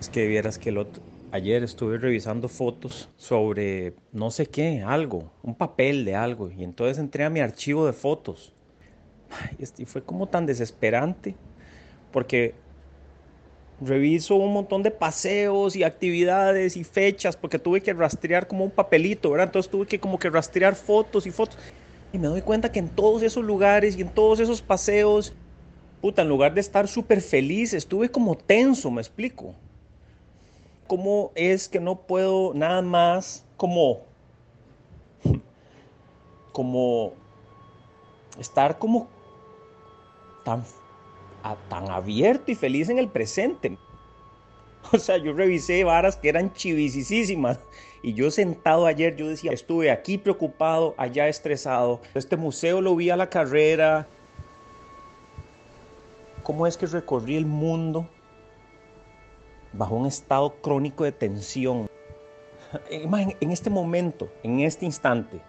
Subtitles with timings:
[0.00, 5.32] Es que vieras que el otro, ayer estuve revisando fotos sobre no sé qué, algo,
[5.42, 8.54] un papel de algo, y entonces entré a mi archivo de fotos.
[9.76, 11.36] Y fue como tan desesperante,
[12.10, 12.64] porque
[13.80, 18.70] reviso un montón de paseos y actividades y fechas, porque tuve que rastrear como un
[18.72, 19.46] papelito, ¿verdad?
[19.48, 21.58] Entonces tuve que como que rastrear fotos y fotos.
[22.12, 25.36] Y me doy cuenta que en todos esos lugares y en todos esos paseos,
[26.00, 29.56] puta, en lugar de estar súper feliz, estuve como tenso, me explico.
[30.88, 34.00] ¿Cómo es que no puedo nada más como,
[36.50, 37.12] como
[38.40, 39.06] estar como
[40.46, 40.64] tan,
[41.68, 43.76] tan abierto y feliz en el presente?
[44.92, 47.60] O sea, yo revisé varas que eran chivisísimas
[48.02, 52.00] y yo sentado ayer, yo decía, estuve aquí preocupado, allá estresado.
[52.14, 54.06] Este museo lo vi a la carrera.
[56.42, 58.08] ¿Cómo es que recorrí el mundo
[59.72, 61.88] bajo un estado crónico de tensión.
[62.90, 65.40] En este momento, en este instante,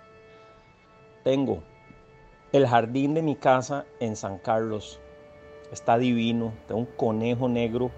[1.24, 1.62] tengo
[2.54, 5.00] el jardín de mi casa en San Carlos.
[5.72, 6.54] Está divino.
[6.68, 7.92] Tengo un conejo negro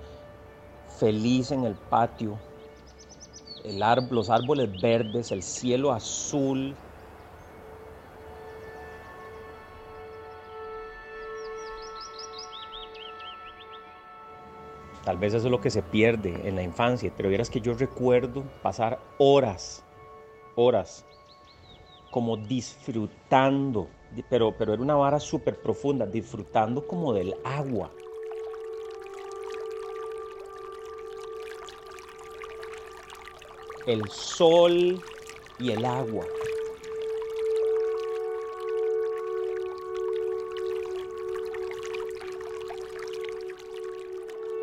[1.00, 2.38] feliz en el patio.
[4.10, 6.76] Los árboles verdes, el cielo azul,
[15.04, 17.74] Tal vez eso es lo que se pierde en la infancia, pero vieras que yo
[17.74, 19.84] recuerdo pasar horas,
[20.56, 21.06] horas,
[22.12, 23.90] como disfrutando,
[24.30, 27.92] pero, pero era una vara súper profunda, disfrutando como del agua.
[33.88, 35.02] El sol
[35.58, 36.28] y el agua.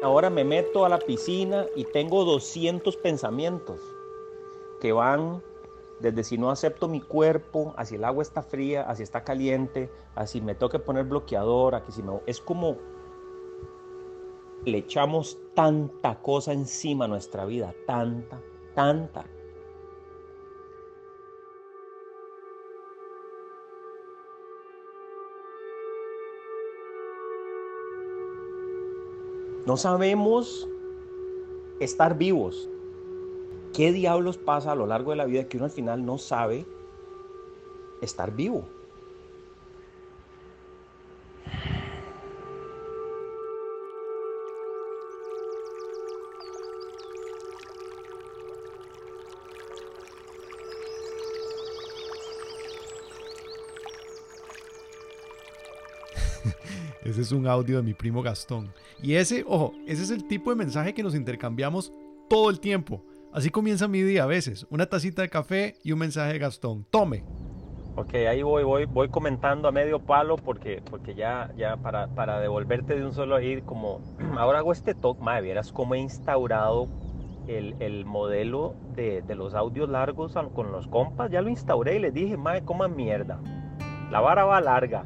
[0.02, 3.80] Ahora me meto a la piscina y tengo 200 pensamientos
[4.80, 5.42] que van
[5.98, 9.24] desde si no acepto mi cuerpo, a si el agua está fría, a si está
[9.24, 12.20] caliente, a si me toca poner bloqueador, a que si me...
[12.26, 12.76] Es como
[14.64, 18.40] le echamos tanta cosa encima a nuestra vida, tanta,
[18.74, 19.24] tanta.
[29.68, 30.66] No sabemos
[31.78, 32.70] estar vivos.
[33.74, 36.64] ¿Qué diablos pasa a lo largo de la vida que uno al final no sabe
[38.00, 38.64] estar vivo?
[57.08, 58.70] Ese es un audio de mi primo Gastón.
[59.02, 61.90] Y ese, ojo, ese es el tipo de mensaje que nos intercambiamos
[62.28, 63.02] todo el tiempo.
[63.32, 64.66] Así comienza mi día a veces.
[64.68, 66.84] Una tacita de café y un mensaje de Gastón.
[66.90, 67.24] Tome.
[67.96, 72.40] Ok, ahí voy, voy, voy comentando a medio palo porque, porque ya, ya para, para
[72.40, 74.02] devolverte de un solo ir, como
[74.36, 76.88] ahora hago este talk, madre, vieras cómo he instaurado
[77.46, 82.00] el, el modelo de, de, los audios largos con los compas, ya lo instauré y
[82.00, 83.40] les dije, madre, coma mierda.
[84.10, 85.04] La vara va larga,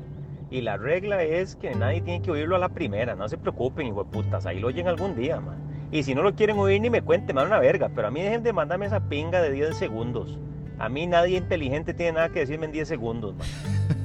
[0.52, 3.14] y la regla es que nadie tiene que oírlo a la primera.
[3.14, 4.44] No se preocupen, hijo de putas.
[4.44, 5.56] Ahí lo oyen algún día, man.
[5.90, 7.88] Y si no lo quieren oír, ni me cuenten, man, una verga.
[7.94, 10.38] Pero a mí dejen de mandarme esa pinga de 10 segundos.
[10.78, 13.46] A mí nadie inteligente tiene nada que decirme en 10 segundos, man.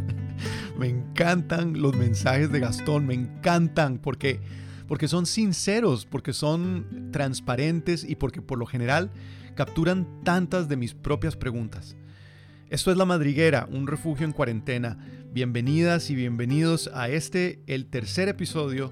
[0.79, 4.39] me encantan los mensajes de Gastón, me encantan porque,
[4.87, 9.11] porque son sinceros, porque son transparentes y porque por lo general
[9.55, 11.97] capturan tantas de mis propias preguntas.
[12.69, 14.97] Esto es La Madriguera, un refugio en cuarentena.
[15.31, 18.91] Bienvenidas y bienvenidos a este, el tercer episodio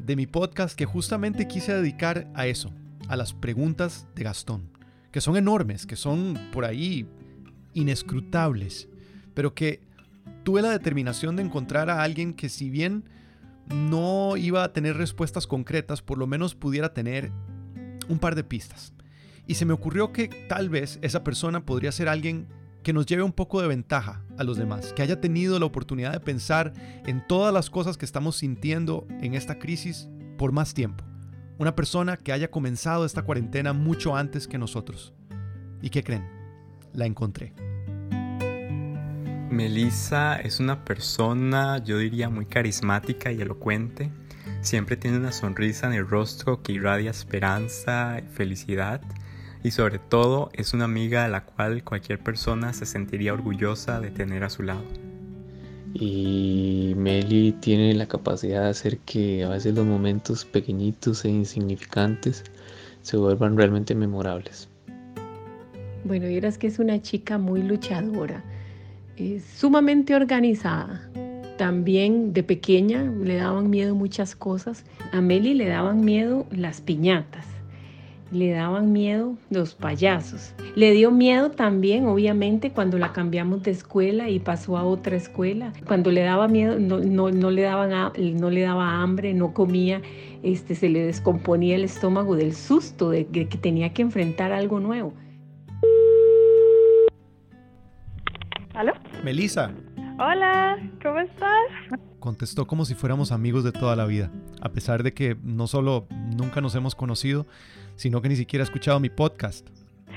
[0.00, 2.72] de mi podcast que justamente quise dedicar a eso,
[3.06, 4.70] a las preguntas de Gastón,
[5.12, 7.06] que son enormes, que son por ahí
[7.74, 8.88] inescrutables,
[9.34, 9.82] pero que
[10.42, 13.04] tuve la determinación de encontrar a alguien que si bien
[13.72, 17.30] no iba a tener respuestas concretas, por lo menos pudiera tener
[18.08, 18.94] un par de pistas.
[19.46, 22.48] Y se me ocurrió que tal vez esa persona podría ser alguien
[22.82, 26.12] que nos lleve un poco de ventaja a los demás, que haya tenido la oportunidad
[26.12, 26.72] de pensar
[27.06, 31.04] en todas las cosas que estamos sintiendo en esta crisis por más tiempo.
[31.58, 35.12] Una persona que haya comenzado esta cuarentena mucho antes que nosotros.
[35.80, 36.28] ¿Y qué creen?
[36.92, 37.54] La encontré.
[39.50, 44.10] Melissa es una persona, yo diría, muy carismática y elocuente.
[44.62, 49.02] Siempre tiene una sonrisa en el rostro que irradia esperanza y felicidad
[49.62, 54.10] y sobre todo es una amiga a la cual cualquier persona se sentiría orgullosa de
[54.10, 54.82] tener a su lado.
[55.94, 62.44] Y Meli tiene la capacidad de hacer que a veces los momentos pequeñitos e insignificantes
[63.02, 64.68] se vuelvan realmente memorables.
[66.04, 68.42] Bueno, vieras que es una chica muy luchadora,
[69.16, 71.08] es sumamente organizada.
[71.58, 74.84] También de pequeña le daban miedo muchas cosas.
[75.12, 77.46] A Meli le daban miedo las piñatas,
[78.32, 80.54] le daban miedo los payasos.
[80.74, 85.72] Le dio miedo también, obviamente, cuando la cambiamos de escuela y pasó a otra escuela.
[85.86, 90.00] Cuando le daba miedo, no, no, le, daban no le daba hambre, no comía,
[90.42, 95.12] este, se le descomponía el estómago del susto de que tenía que enfrentar algo nuevo.
[98.74, 98.92] ¿Aló?
[99.22, 99.70] Melissa.
[100.18, 102.00] Hola, ¿cómo estás?
[102.20, 104.30] Contestó como si fuéramos amigos de toda la vida,
[104.60, 106.06] a pesar de que no solo
[106.36, 107.46] nunca nos hemos conocido,
[107.96, 109.68] sino que ni siquiera ha escuchado mi podcast.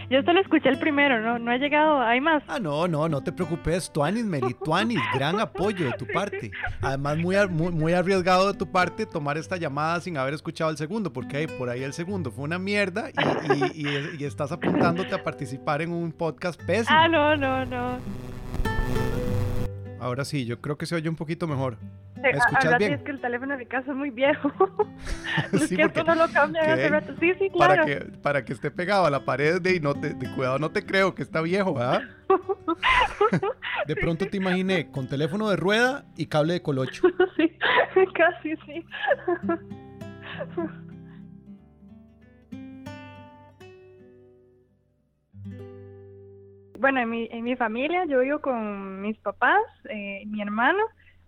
[0.09, 2.43] Yo solo escuché el primero, no, no ha llegado, hay más.
[2.47, 6.51] Ah, no, no, no te preocupes, Tuanis, Meli, Tuanis, gran apoyo de tu parte.
[6.81, 11.11] Además, muy, muy, arriesgado de tu parte tomar esta llamada sin haber escuchado el segundo,
[11.11, 13.09] porque por ahí el segundo fue una mierda
[13.73, 13.87] y,
[14.19, 16.95] y estás apuntándote a participar en un podcast pésimo.
[16.95, 17.97] Ah, no, no, no.
[19.99, 21.77] Ahora sí, yo creo que se oye un poquito mejor.
[22.31, 22.93] ¿Me escuchas bien?
[22.93, 24.51] es que el teléfono de mi casa es muy viejo.
[25.51, 27.13] es que esto no lo cambian hace rato.
[27.19, 27.83] Sí, sí, claro.
[27.83, 30.59] Para que, para que esté pegado a la pared de, y no te, de cuidado,
[30.59, 32.01] no te creo que está viejo, ¿verdad?
[33.87, 37.07] de pronto te imaginé con teléfono de rueda y cable de colocho.
[37.37, 37.51] sí,
[38.13, 38.85] casi sí.
[46.79, 50.83] Bueno, en mi, en mi familia yo vivo con mis papás, eh, mi hermano,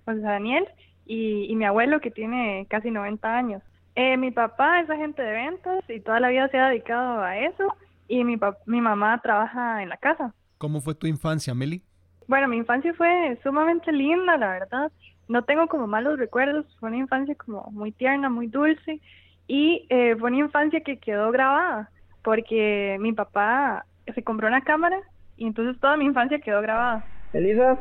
[0.05, 0.67] José Daniel,
[1.07, 3.63] y, mi abuelo que tiene casi 90 años.
[3.95, 7.37] Eh, mi papá es agente de ventas y toda la vida se ha dedicado a
[7.37, 7.75] eso,
[8.07, 10.33] y mi, mi mamá trabaja en la casa.
[10.57, 11.81] ¿Cómo fue tu infancia, Meli?
[12.27, 14.91] Bueno, mi infancia fue sumamente linda, la verdad.
[15.27, 19.01] No tengo como malos recuerdos, fue una infancia como muy tierna, muy dulce,
[19.47, 21.89] y eh, fue una infancia que quedó grabada,
[22.23, 24.99] porque mi papá se compró una cámara
[25.37, 27.05] y entonces toda mi infancia quedó grabada.
[27.33, 27.77] Elisa,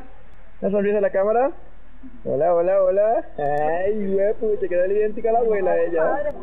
[0.60, 1.50] ¿no sonrisa a la cámara?
[2.24, 3.24] Hola, hola, hola.
[3.38, 6.34] Ay, güey, te quedó idéntica a la abuela de ella.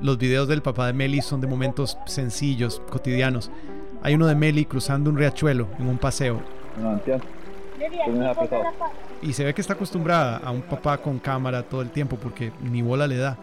[0.00, 3.50] Los videos del papá de Meli son de momentos sencillos, cotidianos.
[4.02, 6.40] Hay uno de Meli cruzando un riachuelo en un paseo.
[6.80, 7.00] No,
[9.22, 12.52] y se ve que está acostumbrada a un papá con cámara todo el tiempo porque
[12.62, 13.38] ni bola le da.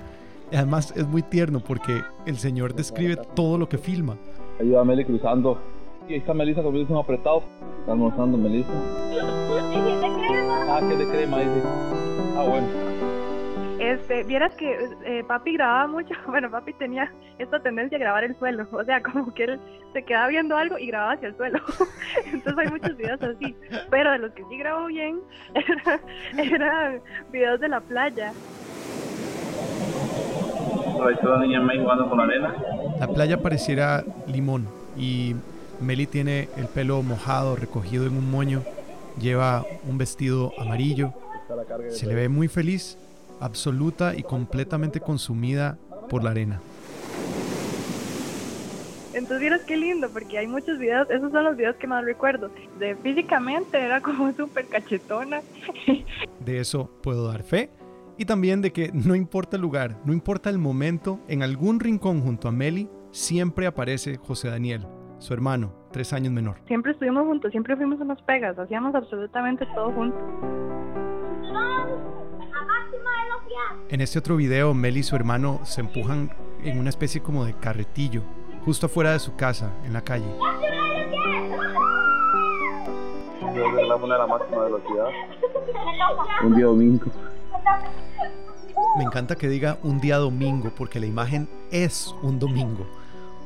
[0.51, 4.18] Y además es muy tierno porque el señor describe todo lo que filma.
[4.59, 5.59] Ayuda a Meli cruzando
[6.07, 7.44] y ahí está Melissa un apretado.
[7.80, 8.69] Está almorzando Melissa.
[10.75, 11.62] Ah, que de crema, dice.
[12.36, 12.68] Ah, bueno.
[13.78, 18.36] Este, vieras que eh, papi grababa mucho, bueno, papi tenía esta tendencia a grabar el
[18.40, 19.60] suelo, o sea, como que él
[19.94, 21.60] se quedaba viendo algo y grababa hacia el suelo.
[22.25, 23.56] Entonces hay muchos videos así,
[23.92, 25.20] pero de los que sí grabó bien
[26.38, 28.34] eran videos de la playa.
[33.00, 34.68] La playa pareciera limón
[34.98, 35.36] y
[35.80, 38.64] Meli tiene el pelo mojado, recogido en un moño,
[39.19, 41.13] lleva un vestido amarillo,
[41.89, 42.98] se le ve muy feliz,
[43.39, 45.77] absoluta y completamente consumida
[46.10, 46.62] por la arena.
[49.13, 52.50] Entonces vieras qué lindo, porque hay muchos videos, esos son los videos que más recuerdo.
[52.80, 55.42] De físicamente era como súper cachetona.
[56.39, 57.69] De eso puedo dar fe.
[58.18, 62.21] Y también de que no importa el lugar, no importa el momento, en algún rincón
[62.21, 64.85] junto a Meli siempre aparece José Daniel,
[65.23, 66.57] su hermano, tres años menor.
[66.68, 70.21] Siempre estuvimos juntos, siempre fuimos unas pegas, hacíamos absolutamente todo juntos.
[73.87, 76.30] En este otro video, Mel y su hermano se empujan
[76.61, 78.21] en una especie como de carretillo,
[78.65, 80.25] justo afuera de su casa, en la calle.
[86.44, 87.06] Un día domingo.
[88.97, 92.85] Me encanta que diga un día domingo porque la imagen es un domingo.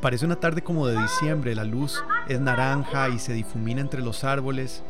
[0.07, 4.23] Parece una tarde como de diciembre, la luz es naranja y se difumina entre los
[4.23, 4.81] árboles,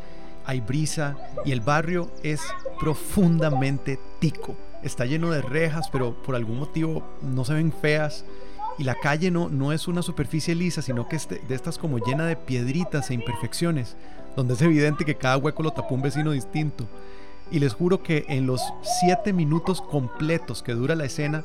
[0.46, 2.40] hay brisa y el barrio es
[2.78, 4.54] profundamente tico.
[4.84, 8.24] Está lleno de rejas, pero por algún motivo no se ven feas.
[8.78, 11.78] Y la calle no, no es una superficie lisa, sino que es de, de estas
[11.78, 13.96] como llena de piedritas e imperfecciones,
[14.36, 16.86] donde es evidente que cada hueco lo tapó un vecino distinto.
[17.50, 18.62] Y les juro que en los
[19.00, 21.42] siete minutos completos que dura la escena,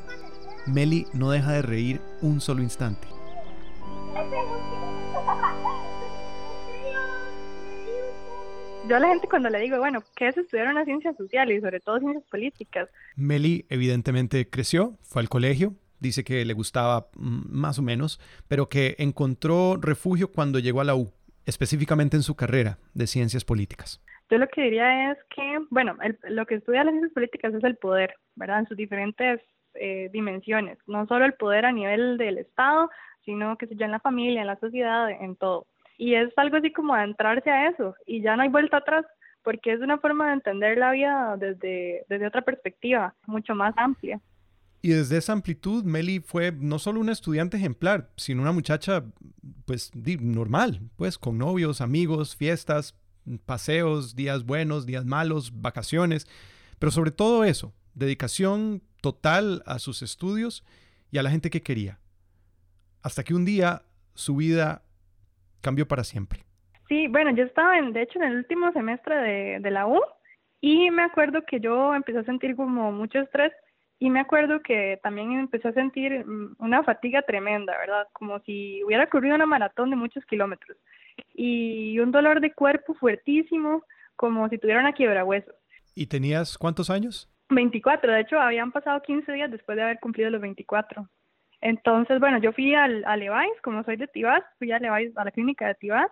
[0.64, 3.08] Meli no deja de reír un solo instante.
[8.86, 11.60] Yo a la gente cuando le digo, bueno, ¿qué es estudiar una ciencia social y
[11.60, 12.90] sobre todo ciencias políticas?
[13.16, 18.68] Meli evidentemente creció, fue al colegio, dice que le gustaba mm, más o menos, pero
[18.68, 21.10] que encontró refugio cuando llegó a la U,
[21.46, 24.02] específicamente en su carrera de ciencias políticas.
[24.30, 25.96] Yo lo que diría es que, bueno,
[26.28, 28.60] lo que estudia las ciencias políticas es el poder, ¿verdad?
[28.60, 29.40] En sus diferentes
[29.74, 32.90] eh, dimensiones, no solo el poder a nivel del Estado,
[33.24, 35.66] sino que ya en la familia, en la sociedad, en todo.
[35.96, 39.04] Y es algo así como adentrarse a eso y ya no hay vuelta atrás
[39.42, 44.20] porque es una forma de entender la vida desde, desde otra perspectiva, mucho más amplia.
[44.80, 49.04] Y desde esa amplitud, Meli fue no solo una estudiante ejemplar, sino una muchacha,
[49.64, 52.94] pues, normal, pues, con novios, amigos, fiestas,
[53.46, 56.26] paseos, días buenos, días malos, vacaciones,
[56.78, 60.64] pero sobre todo eso, dedicación total a sus estudios
[61.10, 61.98] y a la gente que quería.
[63.04, 63.82] Hasta que un día
[64.14, 64.82] su vida
[65.60, 66.40] cambió para siempre.
[66.88, 70.00] Sí, bueno, yo estaba en, de hecho en el último semestre de, de la U
[70.62, 73.52] y me acuerdo que yo empecé a sentir como mucho estrés
[73.98, 78.06] y me acuerdo que también empecé a sentir mm, una fatiga tremenda, ¿verdad?
[78.14, 80.78] Como si hubiera corrido una maratón de muchos kilómetros
[81.34, 83.84] y un dolor de cuerpo fuertísimo,
[84.16, 85.54] como si tuviera una quiebra huesos.
[85.94, 87.30] ¿Y tenías cuántos años?
[87.50, 91.06] 24, de hecho habían pasado 15 días después de haber cumplido los 24.
[91.64, 95.24] Entonces, bueno, yo fui al, a Levi's, como soy de Tibás, fui a Levi's, a
[95.24, 96.10] la clínica de Tibás,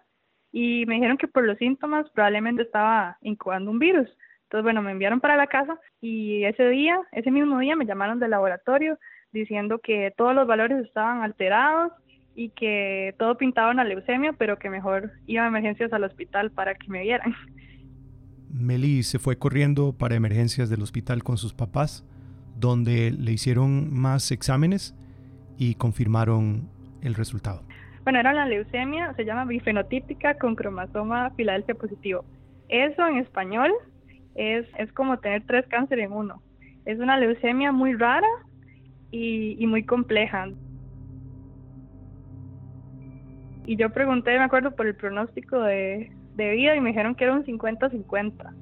[0.50, 4.09] y me dijeron que por los síntomas probablemente estaba incubando un virus.
[4.44, 8.18] Entonces, bueno, me enviaron para la casa y ese día, ese mismo día me llamaron
[8.18, 8.99] del laboratorio
[9.30, 11.92] diciendo que todos los valores estaban alterados
[12.35, 16.76] y que todo pintaba una leucemia, pero que mejor iba a emergencias al hospital para
[16.76, 17.35] que me vieran.
[18.50, 22.06] Meli se fue corriendo para emergencias del hospital con sus papás,
[22.56, 24.97] donde le hicieron más exámenes
[25.62, 26.69] y confirmaron
[27.02, 27.62] el resultado.
[28.02, 32.25] Bueno, era la leucemia, se llama bifenotípica con cromosoma Filadelfia positivo.
[32.69, 33.71] Eso en español
[34.35, 36.42] es, es como tener tres cánceres en uno.
[36.85, 38.26] Es una leucemia muy rara
[39.12, 40.49] y, y muy compleja.
[43.64, 47.23] Y yo pregunté, me acuerdo, por el pronóstico de, de vida y me dijeron que
[47.23, 48.52] era un 50-50.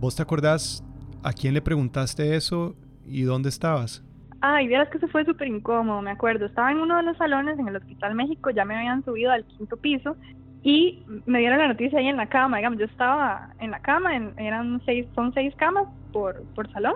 [0.00, 0.82] ¿Vos te acordás
[1.22, 2.74] a quién le preguntaste eso
[3.06, 4.02] y dónde estabas?
[4.40, 6.46] Ay, vieras que eso fue súper incómodo, me acuerdo.
[6.46, 9.44] Estaba en uno de los salones en el Hospital México, ya me habían subido al
[9.44, 10.16] quinto piso
[10.64, 12.56] y me dieron la noticia ahí en la cama.
[12.56, 16.94] Digamos, yo estaba en la cama, eran seis, son seis camas por, por salón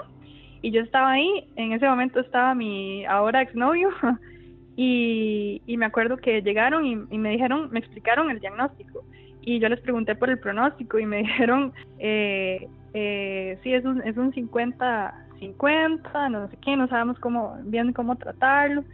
[0.61, 1.49] y yo estaba ahí.
[1.55, 3.91] En ese momento estaba mi ahora exnovio
[4.77, 9.05] y, y me acuerdo que llegaron y, y me dijeron, me explicaron el diagnóstico
[9.47, 13.26] y yo les pregunté por el pronóstico y me dijeron, eh, eh,
[13.67, 18.17] sí, es un, es un 50 50, no sé qué, no sabemos cómo, bien cómo
[18.17, 18.85] tratarlo.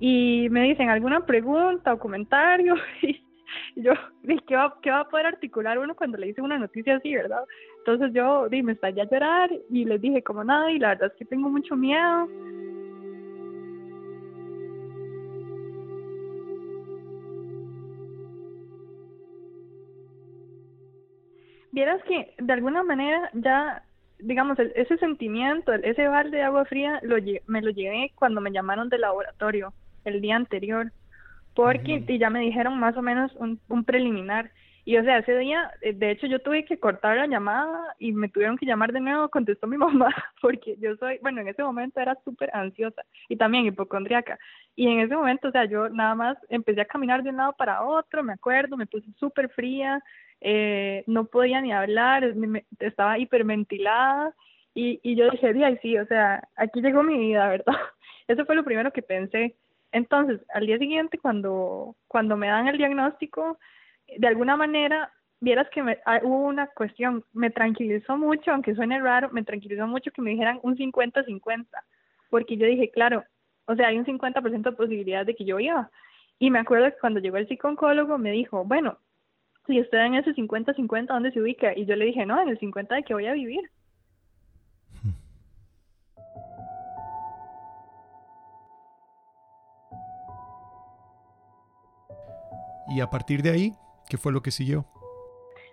[0.00, 3.22] Y me dicen alguna pregunta o comentario y
[3.76, 3.92] yo
[4.46, 7.44] ¿qué va, ¿qué va a poder articular uno cuando le dice una noticia así, verdad?
[7.78, 11.18] Entonces yo me estallé a llorar y les dije como nada y la verdad es
[11.18, 12.26] que tengo mucho miedo.
[21.72, 23.82] Vieras que de alguna manera ya
[24.18, 27.16] digamos, ese sentimiento, ese balde de agua fría, lo,
[27.46, 29.72] me lo llevé cuando me llamaron del laboratorio
[30.04, 30.92] el día anterior,
[31.54, 34.50] porque ya me dijeron más o menos un, un, preliminar.
[34.84, 38.12] Y o sea, ese día, eh, de hecho, yo tuve que cortar la llamada y
[38.12, 41.62] me tuvieron que llamar de nuevo, contestó mi mamá, porque yo soy, bueno, en ese
[41.62, 44.38] momento era súper ansiosa y también hipocondriaca.
[44.76, 47.54] Y en ese momento, o sea, yo nada más empecé a caminar de un lado
[47.56, 50.02] para otro, me acuerdo, me puse súper fría,
[50.40, 52.34] eh, no podía ni hablar,
[52.78, 54.34] estaba hiperventilada
[54.74, 57.76] y, y yo dije, ay, sí, o sea, aquí llegó mi vida, ¿verdad?
[58.28, 59.54] Eso fue lo primero que pensé.
[59.92, 63.58] Entonces, al día siguiente, cuando, cuando me dan el diagnóstico,
[64.18, 69.00] de alguna manera, vieras que me, ah, hubo una cuestión, me tranquilizó mucho, aunque suene
[69.00, 71.66] raro, me tranquilizó mucho que me dijeran un 50-50,
[72.30, 73.24] porque yo dije, claro,
[73.66, 75.90] o sea, hay un 50% de posibilidad de que yo iba.
[76.38, 78.98] Y me acuerdo que cuando llegó el psicólogo me dijo, bueno,
[79.66, 81.76] si usted en ese 50-50, ¿dónde se ubica?
[81.76, 83.70] Y yo le dije, no, en el 50 de que voy a vivir.
[92.86, 93.72] Y a partir de ahí,
[94.08, 94.84] ¿qué fue lo que siguió?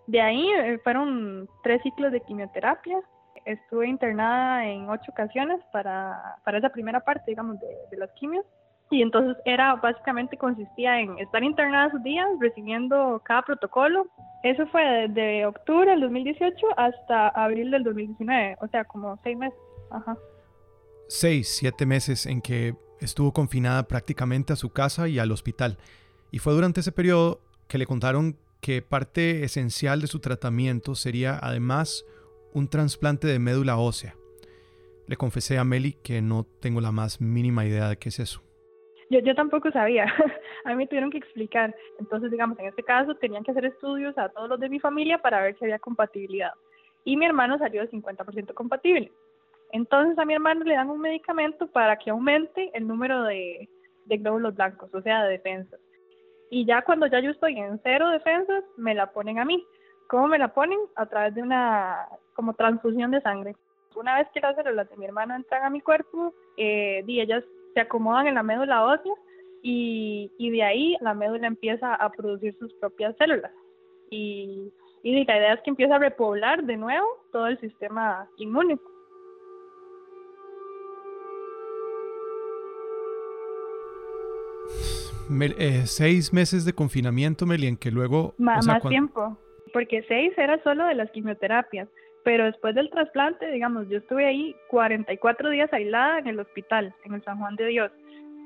[0.07, 2.99] De ahí eh, fueron tres ciclos de quimioterapia.
[3.45, 8.45] Estuve internada en ocho ocasiones para, para esa primera parte, digamos, de, de las quimios.
[8.91, 14.05] Y entonces era básicamente consistía en estar internada sus días, recibiendo cada protocolo.
[14.43, 19.57] Eso fue desde octubre del 2018 hasta abril del 2019, o sea, como seis meses.
[19.91, 20.17] Ajá.
[21.07, 25.77] Seis, siete meses en que estuvo confinada prácticamente a su casa y al hospital.
[26.29, 31.39] Y fue durante ese periodo que le contaron que parte esencial de su tratamiento sería
[31.41, 32.05] además
[32.53, 34.15] un trasplante de médula ósea.
[35.07, 38.43] Le confesé a Meli que no tengo la más mínima idea de qué es eso.
[39.11, 40.05] Yo, yo tampoco sabía,
[40.63, 41.75] a mí me tuvieron que explicar.
[41.99, 45.17] Entonces, digamos, en este caso tenían que hacer estudios a todos los de mi familia
[45.17, 46.53] para ver si había compatibilidad.
[47.03, 49.11] y mi hermano salió de 50% compatible.
[49.73, 53.67] Entonces a mi hermano le dan un medicamento para que aumente el número de,
[54.05, 55.79] de glóbulos blancos, o sea, de defensas.
[56.49, 59.65] Y ya cuando ya yo estoy en cero defensas, me la ponen a mí.
[60.07, 60.79] ¿Cómo me la ponen?
[60.95, 63.55] A través de una como transfusión de sangre.
[63.95, 67.43] Una vez que las células de mi hermano entran a mi cuerpo, eh, y ellas
[67.73, 69.13] se acomodan en la médula ósea
[69.61, 73.51] y, y de ahí la médula empieza a producir sus propias células.
[74.09, 74.71] Y,
[75.03, 78.77] y la idea es que empieza a repoblar de nuevo todo el sistema inmune.
[85.57, 88.33] Eh, seis meses de confinamiento, Meli, en que luego...
[88.37, 89.37] más tiempo,
[89.71, 91.87] porque seis era solo de las quimioterapias,
[92.23, 97.13] pero después del trasplante, digamos, yo estuve ahí 44 días aislada en el hospital, en
[97.13, 97.91] el San Juan de Dios,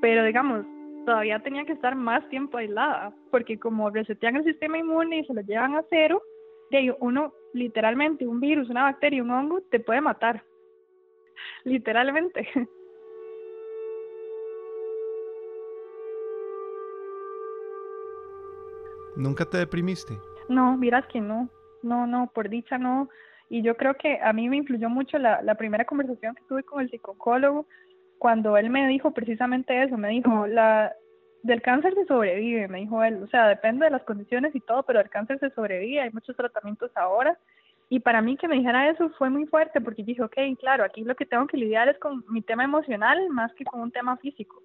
[0.00, 0.64] pero digamos,
[1.04, 5.34] todavía tenía que estar más tiempo aislada, porque como resetean el sistema inmune y se
[5.34, 6.22] lo llevan a cero,
[6.70, 10.42] de uno literalmente, un virus, una bacteria, un hongo, te puede matar.
[11.64, 12.48] Literalmente.
[19.16, 20.18] ¿Nunca te deprimiste?
[20.48, 21.48] No, miras que no.
[21.82, 23.08] No, no, por dicha no.
[23.48, 26.62] Y yo creo que a mí me influyó mucho la, la primera conversación que tuve
[26.64, 27.66] con el psicólogo
[28.18, 30.92] cuando él me dijo precisamente eso, me dijo, la,
[31.42, 34.82] del cáncer se sobrevive, me dijo él, o sea, depende de las condiciones y todo,
[34.82, 37.38] pero del cáncer se sobrevive, hay muchos tratamientos ahora.
[37.88, 41.04] Y para mí que me dijera eso fue muy fuerte porque dije, ok, claro, aquí
[41.04, 44.16] lo que tengo que lidiar es con mi tema emocional más que con un tema
[44.16, 44.60] físico.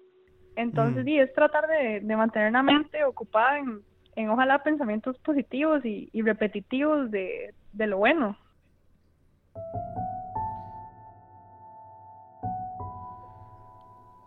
[0.56, 1.06] Entonces, mm.
[1.06, 3.80] sí, es tratar de, de mantener la mente ocupada en,
[4.16, 8.36] en ojalá pensamientos positivos y, y repetitivos de, de lo bueno.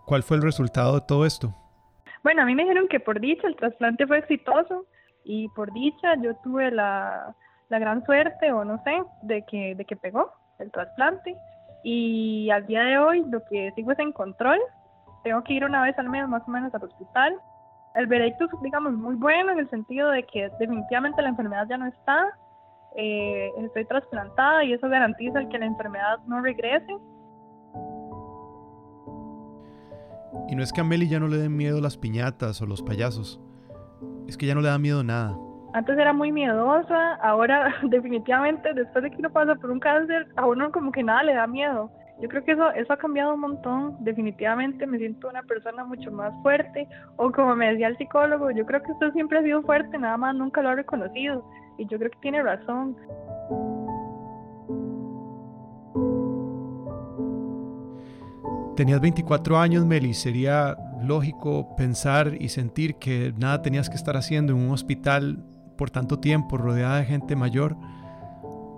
[0.05, 1.53] ¿Cuál fue el resultado de todo esto?
[2.23, 4.85] Bueno, a mí me dijeron que por dicha el trasplante fue exitoso
[5.23, 7.35] y por dicha yo tuve la,
[7.69, 11.35] la gran suerte o no sé de que, de que pegó el trasplante
[11.83, 14.59] y al día de hoy lo que sigo es en control.
[15.23, 17.39] Tengo que ir una vez al mes más o menos al hospital
[17.95, 21.77] el veredicto es, digamos, muy bueno en el sentido de que definitivamente la enfermedad ya
[21.77, 22.37] no está,
[22.97, 26.97] eh, estoy trasplantada y eso garantiza que la enfermedad no regrese.
[30.47, 32.81] Y no es que a Meli ya no le den miedo las piñatas o los
[32.81, 33.41] payasos,
[34.27, 35.37] es que ya no le da miedo nada.
[35.73, 40.45] Antes era muy miedosa, ahora definitivamente después de que uno pasa por un cáncer, a
[40.45, 41.91] uno como que nada le da miedo.
[42.21, 43.97] Yo creo que eso, eso ha cambiado un montón.
[43.99, 46.87] Definitivamente me siento una persona mucho más fuerte.
[47.17, 50.15] O como me decía el psicólogo, yo creo que usted siempre ha sido fuerte, nada
[50.15, 51.45] más nunca lo ha reconocido.
[51.77, 52.95] Y yo creo que tiene razón.
[58.75, 60.13] Tenías 24 años, Meli.
[60.13, 65.45] Sería lógico pensar y sentir que nada tenías que estar haciendo en un hospital
[65.77, 67.75] por tanto tiempo, rodeada de gente mayor.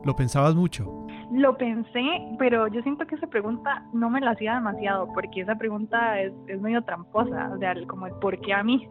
[0.03, 1.07] ¿Lo pensabas mucho?
[1.31, 2.05] Lo pensé,
[2.39, 6.31] pero yo siento que esa pregunta no me la hacía demasiado, porque esa pregunta es,
[6.47, 8.88] es medio tramposa, o sea, como el por qué a mí.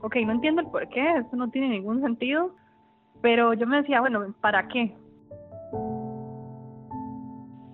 [0.00, 2.54] Ok, no entiendo el por qué, eso no tiene ningún sentido,
[3.24, 4.94] pero yo me decía, bueno, ¿para qué?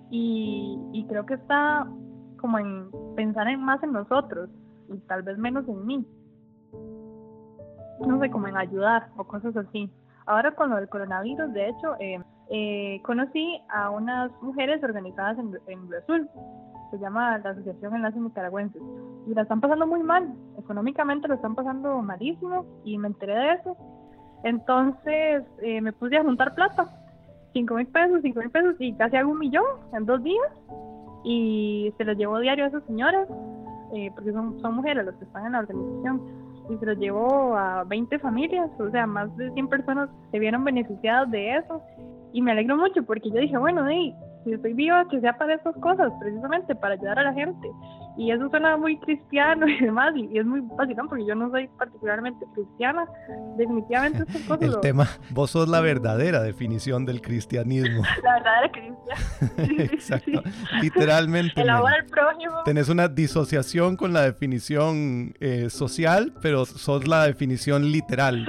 [0.09, 1.85] Y, creo que está
[2.37, 4.49] como en pensar en más en nosotros
[4.87, 6.07] y tal vez menos en mí.
[8.07, 9.91] No sé, como en ayudar o cosas así.
[10.25, 15.59] Ahora con lo del coronavirus, de hecho, eh, eh, conocí a unas mujeres organizadas en,
[15.67, 16.29] en Brasil,
[16.91, 18.81] se llama la Asociación Enlaces Nicaragüenses,
[19.27, 23.51] y la están pasando muy mal, económicamente lo están pasando malísimo, y me enteré de
[23.55, 24.00] eso.
[24.43, 26.89] Entonces eh, me puse a juntar plata,
[27.53, 30.51] cinco mil pesos, cinco mil pesos, y casi hago un millón en dos días,
[31.23, 33.27] y se los llevo diario a esas señoras,
[33.93, 36.21] eh, porque son, son mujeres las que están en la organización
[36.69, 40.63] y se los llevó a 20 familias, o sea, más de 100 personas se vieron
[40.63, 41.81] beneficiadas de eso
[42.33, 45.55] y me alegro mucho porque yo dije, bueno, hey, si estoy viva, que sea para
[45.55, 47.67] esas cosas, precisamente para ayudar a la gente.
[48.17, 51.67] Y eso suena muy cristiano y demás, y, es muy fácil, porque yo no soy
[51.77, 53.05] particularmente cristiana.
[53.57, 54.61] Definitivamente estas cosas.
[54.75, 58.03] El tema, vos sos la verdadera definición del cristianismo.
[58.23, 59.83] La verdadera cristiana.
[59.93, 60.43] Exacto,
[60.81, 61.61] literalmente.
[61.61, 62.63] El amor al prójimo.
[62.65, 68.47] Tenés una disociación con la definición eh, social, pero sos la definición literal.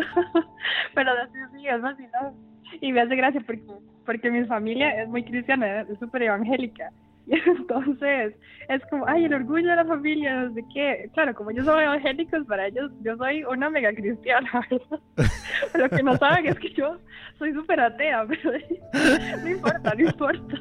[0.95, 3.63] pero así sí, es fascinante y me hace gracia porque,
[4.05, 6.91] porque mi familia es muy cristiana, es súper evangélica.
[7.25, 8.35] Y entonces
[8.69, 11.09] es como, ay, el orgullo de la familia, no sé qué.
[11.15, 14.51] Claro, como ellos son evangélicos, para ellos yo soy una mega cristiana,
[15.79, 16.99] Lo que no saben es que yo
[17.39, 18.59] soy súper atea, pero
[19.41, 20.57] no importa, no importa.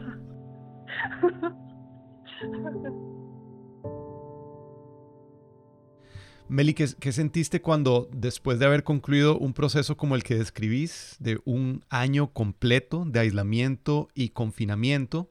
[6.51, 11.15] Meli, ¿qué, ¿qué, sentiste cuando, después de haber concluido un proceso como el que describís,
[11.21, 15.29] de un año completo de aislamiento y confinamiento,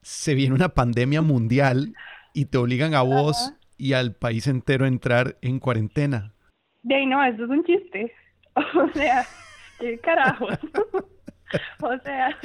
[0.00, 1.92] se viene una pandemia mundial
[2.32, 6.32] y te obligan a vos y al país entero a entrar en cuarentena?
[6.82, 8.10] De ahí no, eso es un chiste.
[8.74, 9.26] O sea,
[9.80, 10.58] qué carajos.
[11.82, 12.36] o sea,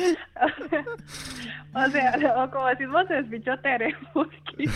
[1.74, 4.70] o sea, o, como decimos, se despichó Tere, porque,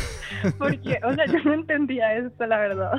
[0.58, 2.94] porque, o sea, yo no entendía esto, la verdad.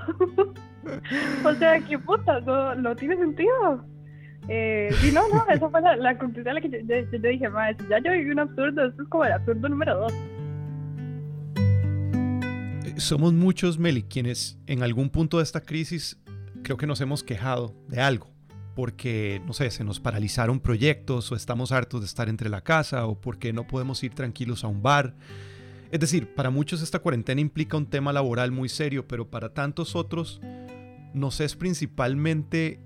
[1.45, 3.85] o sea, qué puta, no, no tiene sentido.
[4.49, 7.49] Eh, no, no, esa fue la, la conclusión a la que yo, yo, yo dije,
[7.49, 10.13] maestro, ya yo viví un absurdo, esto es como el absurdo número dos.
[12.97, 16.21] Somos muchos, Meli, quienes en algún punto de esta crisis
[16.63, 18.33] creo que nos hemos quejado de algo
[18.75, 23.07] porque, no sé, se nos paralizaron proyectos o estamos hartos de estar entre la casa
[23.07, 25.15] o porque no podemos ir tranquilos a un bar.
[25.91, 29.95] Es decir, para muchos esta cuarentena implica un tema laboral muy serio, pero para tantos
[29.95, 30.41] otros
[31.13, 32.81] nos es principalmente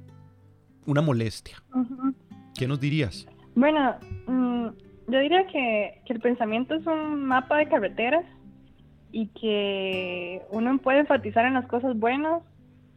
[0.86, 1.62] una molestia.
[1.72, 2.14] Uh -huh.
[2.58, 3.26] ¿Qué nos dirías?
[3.54, 3.96] Bueno,
[4.26, 4.68] mmm,
[5.08, 8.24] yo diría que, que el pensamiento es un mapa de carreteras
[9.12, 12.42] y que uno puede enfatizar en las cosas buenas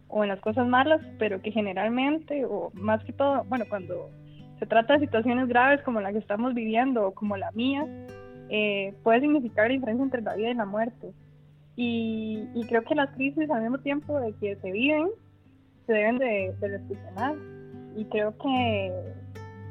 [0.10, 4.10] o en las cosas malas, pero que generalmente, o más que todo, bueno, cuando
[4.60, 7.86] se trata de situaciones graves como la que estamos viviendo o como la mía,
[8.50, 11.12] eh, puede significar la diferencia entre la vida y la muerte.
[11.76, 15.08] Y, y, creo que las crisis al mismo tiempo de que se viven,
[15.88, 17.36] se deben de, de reflexionar.
[17.96, 18.92] Y creo que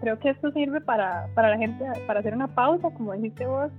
[0.01, 3.71] creo que esto sirve para, para la gente, para hacer una pausa, como dijiste vos,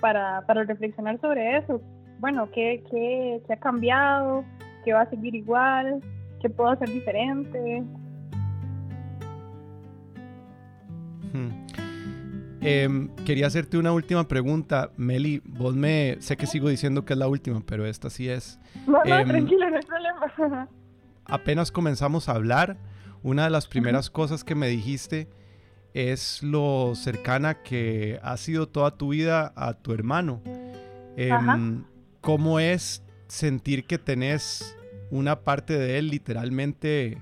[0.00, 1.80] para, para reflexionar sobre eso.
[2.20, 4.44] Bueno, ¿qué, qué, qué ha cambiado?
[4.84, 6.00] Que va a seguir igual,
[6.40, 7.82] que puedo hacer diferente.
[11.32, 11.64] Hmm.
[12.60, 15.42] Eh, quería hacerte una última pregunta, Meli.
[15.44, 18.58] Vos me sé que sigo diciendo que es la última, pero esta sí es.
[18.86, 20.68] No, no, eh, tranquilo, no hay problema.
[21.26, 22.76] Apenas comenzamos a hablar,
[23.22, 24.14] una de las primeras uh -huh.
[24.14, 25.28] cosas que me dijiste
[25.94, 30.42] es lo cercana que ha sido toda tu vida a tu hermano.
[31.16, 31.30] Eh,
[32.20, 34.76] ¿Cómo es sentir que tenés
[35.10, 37.18] una parte de él literalmente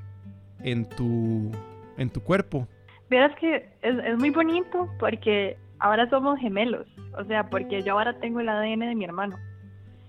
[0.61, 1.51] en tu,
[1.97, 2.69] en tu cuerpo.
[3.11, 6.87] Verás que es, es, muy bonito porque ahora somos gemelos,
[7.19, 9.37] o sea, porque yo ahora tengo el ADN de mi hermano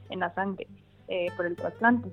[0.10, 0.68] en la sangre
[1.08, 2.10] eh, por el trasplante.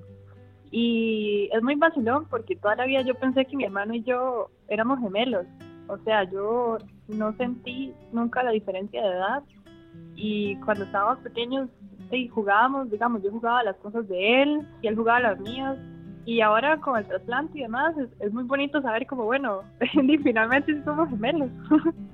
[0.71, 4.49] Y es muy vacilón porque toda la vida yo pensé que mi hermano y yo
[4.67, 5.45] éramos gemelos,
[5.87, 9.43] o sea, yo no sentí nunca la diferencia de edad
[10.15, 11.69] y cuando estábamos pequeños
[12.17, 15.77] y jugábamos, digamos, yo jugaba las cosas de él y él jugaba las mías.
[16.25, 19.61] Y ahora con el trasplante y demás, es, es muy bonito saber como, bueno,
[20.23, 21.49] finalmente somos gemelos.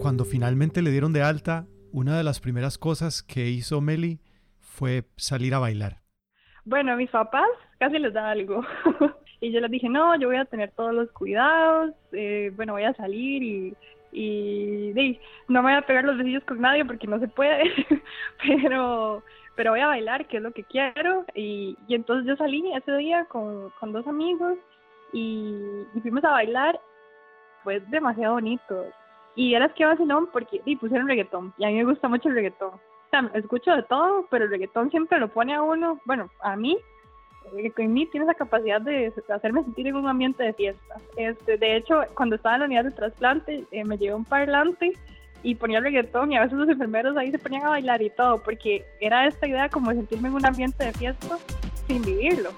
[0.00, 4.20] Cuando finalmente le dieron de alta, una de las primeras cosas que hizo Meli
[4.60, 6.02] fue salir a bailar.
[6.64, 8.62] Bueno, a mis papás casi les da algo.
[9.40, 12.84] y yo les dije, no, yo voy a tener todos los cuidados, eh, bueno, voy
[12.84, 13.74] a salir y
[14.14, 17.64] y, no me voy a pegar los besillos con nadie porque no se puede,
[18.42, 19.22] pero
[19.56, 22.96] pero voy a bailar, que es lo que quiero, y, y entonces yo salí ese
[22.96, 24.58] día con, con dos amigos
[25.12, 26.80] y, fuimos a bailar,
[27.62, 28.84] fue demasiado bonito,
[29.36, 32.34] y eras que vacilón porque y pusieron reggaetón, y a mí me gusta mucho el
[32.34, 36.28] reggaetón, o sea, escucho de todo, pero el reggaetón siempre lo pone a uno, bueno,
[36.40, 36.76] a mí
[37.76, 40.96] en mí tiene esa capacidad de hacerme sentir en un ambiente de fiesta.
[41.16, 44.92] Este, de hecho, cuando estaba en la unidad de trasplante, eh, me llevé un parlante
[45.42, 48.42] y ponía reggaetón y a veces los enfermeros ahí se ponían a bailar y todo,
[48.42, 51.36] porque era esta idea como de sentirme en un ambiente de fiesta
[51.86, 52.50] sin vivirlo.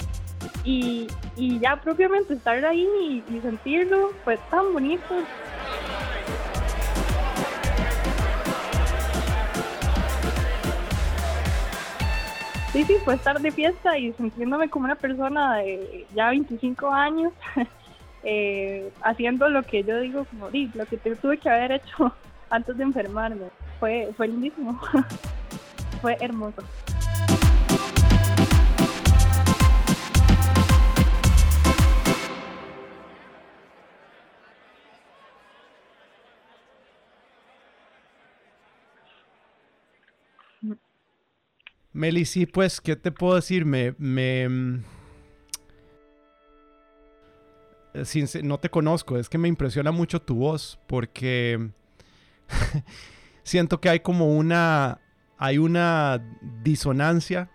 [0.64, 5.16] Y, y ya propiamente estar ahí y, y sentirlo fue tan bonito.
[12.76, 17.32] Sí, sí, fue estar de fiesta y sintiéndome como una persona de ya 25 años,
[18.22, 22.12] eh, haciendo lo que yo digo, como di, lo que tuve que haber hecho
[22.50, 23.46] antes de enfermarme.
[23.80, 24.78] Fue, fue lindísimo,
[26.02, 26.62] fue hermoso.
[41.96, 43.64] Meli, sí, pues, ¿qué te puedo decir?
[43.64, 44.84] Me, me, mm,
[48.04, 51.70] sin, no te conozco, es que me impresiona mucho tu voz porque
[53.44, 55.00] siento que hay como una,
[55.38, 56.22] hay una
[56.62, 57.50] disonancia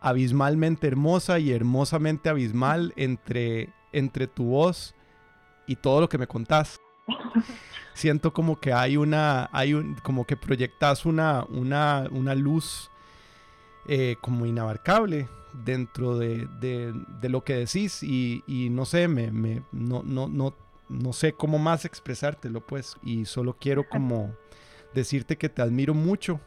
[0.00, 4.96] abismalmente hermosa y hermosamente abismal entre, entre tu voz
[5.68, 6.80] y todo lo que me contás.
[7.96, 12.90] siento como que hay una, hay un, como que proyectas una, una, una luz
[13.88, 15.28] eh, como inabarcable
[15.64, 16.46] dentro de,
[17.22, 20.54] lo que decís y, no sé, me, me, no, no, no,
[20.88, 24.36] no sé cómo más expresártelo pues y solo quiero como
[24.94, 26.38] decirte que te admiro mucho.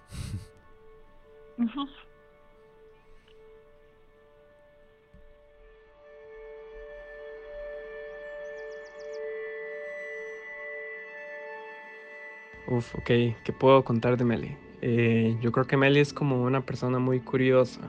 [12.70, 13.06] Uf, ok,
[13.44, 14.56] ¿qué puedo contar de Meli?
[14.84, 17.82] Eh, yo creo que Meli es como una persona muy curiosa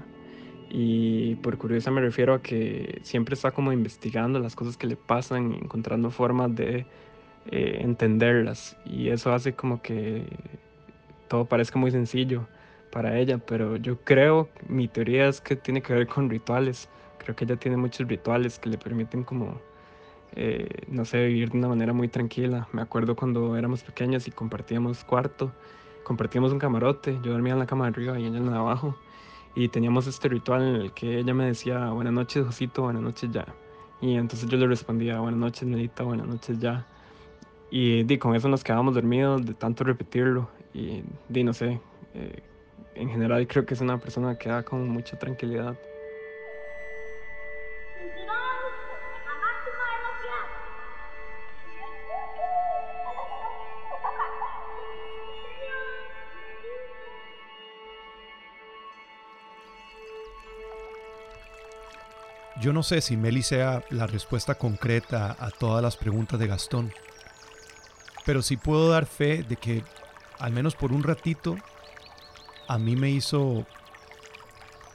[0.71, 4.97] y por curiosa me refiero a que siempre está como investigando las cosas que le
[4.97, 6.87] pasan y encontrando formas de
[7.51, 10.25] eh, entenderlas y eso hace como que
[11.29, 12.49] todo parezca muy sencillo
[12.91, 16.89] para ella, pero yo creo, mi teoría es que tiene que ver con rituales,
[17.19, 19.61] creo que ella tiene muchos rituales que le permiten como
[20.37, 22.69] eh, no sé, vivir de una manera muy tranquila.
[22.73, 25.53] Me acuerdo cuando éramos pequeños y compartíamos cuarto,
[26.05, 28.59] compartíamos un camarote, yo dormía en la cama de arriba y ella en la de
[28.59, 28.97] abajo,
[29.55, 33.31] y teníamos este ritual en el que ella me decía, buenas noches, Josito, buenas noches
[33.33, 33.47] ya.
[34.01, 36.87] Y entonces yo le respondía, buenas noches, Nelita, buenas noches ya.
[37.71, 40.49] Y di, con eso nos quedábamos dormidos de tanto repetirlo.
[40.73, 41.81] Y di, no sé,
[42.15, 42.43] eh,
[42.95, 45.77] en general creo que es una persona que da como mucha tranquilidad.
[62.61, 66.93] Yo no sé si Meli sea la respuesta concreta a todas las preguntas de Gastón,
[68.27, 69.83] pero sí puedo dar fe de que,
[70.39, 71.57] al menos por un ratito,
[72.69, 73.67] a mí me hizo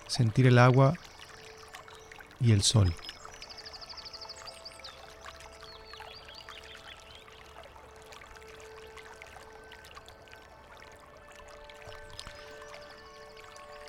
[0.06, 0.94] sentir el agua
[2.40, 2.94] y el sol.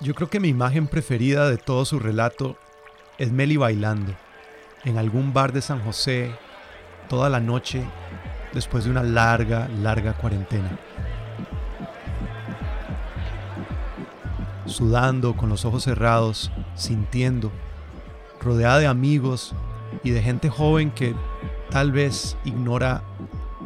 [0.01, 2.57] Yo creo que mi imagen preferida de todo su relato
[3.19, 4.15] es Meli bailando
[4.85, 6.31] en algún bar de San José
[7.09, 7.85] toda la noche
[8.53, 10.79] después de una larga, larga cuarentena.
[14.67, 17.53] Sudando con los ojos cerrados, sintiendo,
[18.41, 19.55] rodeada de amigos
[20.03, 21.15] y de gente joven que
[21.71, 23.03] tal vez ignora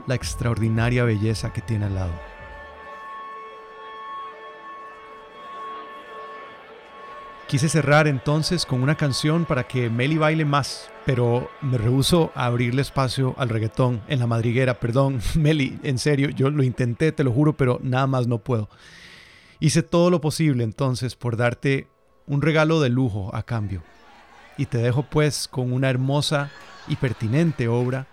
[0.07, 2.30] la extraordinaria belleza que tiene al lado.
[7.51, 12.45] Quise cerrar entonces con una canción para que Meli baile más, pero me rehuso a
[12.45, 14.79] abrirle espacio al reggaetón en la madriguera.
[14.79, 18.71] Perdón, Meli, en serio, yo lo intenté, te lo juro, pero nada más no puedo.
[19.59, 21.89] Hice todo lo posible entonces por darte
[22.29, 23.83] un regalo de lujo a cambio.
[24.57, 26.53] Y te dejo pues con una hermosa
[26.87, 28.07] y pertinente obra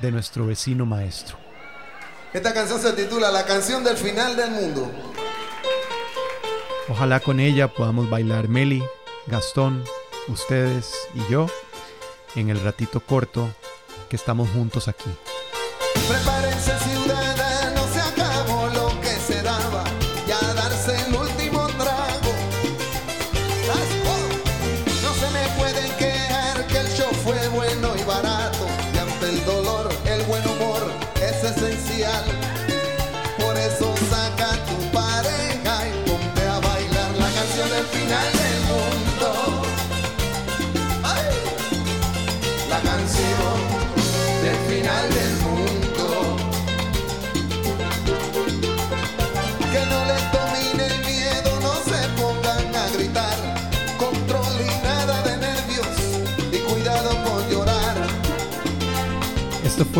[0.00, 1.36] de nuestro vecino maestro.
[2.32, 4.90] Esta canción se titula La canción del final del mundo.
[6.90, 8.82] Ojalá con ella podamos bailar Meli,
[9.28, 9.84] Gastón,
[10.26, 11.46] ustedes y yo
[12.34, 13.48] en el ratito corto
[14.08, 15.08] que estamos juntos aquí.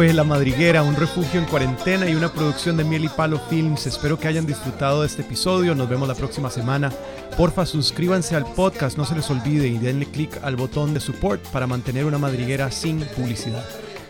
[0.01, 3.87] Fue La Madriguera, un refugio en cuarentena y una producción de Miel y Palo Films.
[3.87, 5.75] Espero que hayan disfrutado de este episodio.
[5.75, 6.91] Nos vemos la próxima semana.
[7.37, 11.43] Porfa, suscríbanse al podcast, no se les olvide y denle click al botón de support
[11.49, 13.63] para mantener una madriguera sin publicidad.